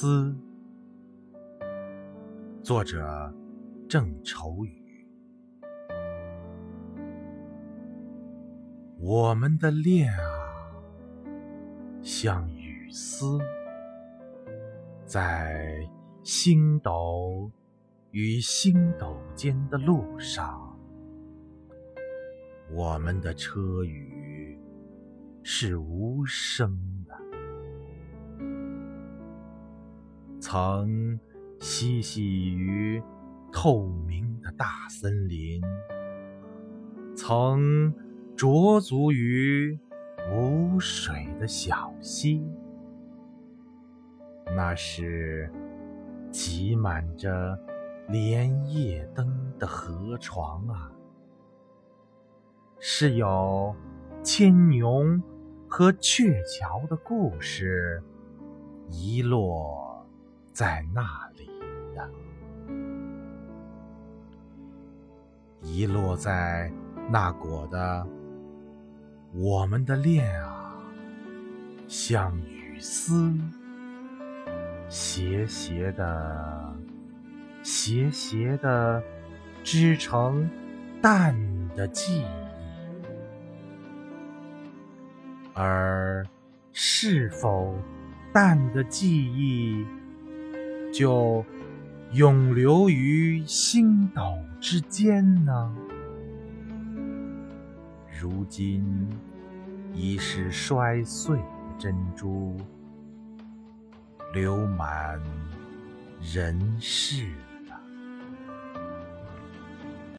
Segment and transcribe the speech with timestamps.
[0.00, 0.32] 思》，
[2.62, 3.34] 作者
[3.88, 5.04] 郑愁予。
[9.00, 10.70] 我们的恋啊，
[12.00, 13.40] 像雨丝，
[15.04, 15.84] 在
[16.22, 17.50] 星斗
[18.12, 20.78] 与星斗间的路上，
[22.70, 24.56] 我们的车语
[25.42, 26.97] 是无声
[30.40, 31.18] 曾
[31.60, 33.02] 嬉戏于
[33.52, 35.60] 透明的大森林，
[37.16, 37.92] 曾
[38.36, 39.76] 驻足于
[40.32, 42.46] 无水的小溪。
[44.54, 45.52] 那是
[46.30, 47.58] 挤满着
[48.08, 49.28] 莲叶灯
[49.58, 50.90] 的河床啊，
[52.78, 53.74] 是有
[54.22, 55.04] 牵牛
[55.68, 58.02] 和鹊桥的故事
[58.88, 59.87] 遗落。
[60.58, 61.48] 在那里
[61.94, 62.10] 的，
[65.62, 66.68] 遗落在
[67.08, 68.04] 那果的
[69.32, 70.82] 我们的恋啊，
[71.86, 73.32] 像雨丝，
[74.88, 76.74] 斜斜的，
[77.62, 79.00] 斜斜的
[79.62, 80.50] 织成
[81.00, 81.36] 淡
[81.76, 82.26] 的记忆，
[85.54, 86.26] 而
[86.72, 87.78] 是否
[88.32, 89.86] 淡的记忆？
[90.92, 91.44] 就
[92.12, 95.74] 永留于星斗之间呢？
[98.20, 99.08] 如今
[99.94, 101.44] 已是摔碎的
[101.78, 102.56] 珍珠，
[104.34, 105.20] 流满
[106.20, 107.28] 人世。